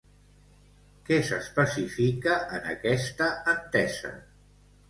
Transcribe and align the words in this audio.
Què 1.09 1.19
s'especifica 1.27 2.39
en 2.59 2.67
aquesta 2.73 3.31
entesa? 3.55 4.15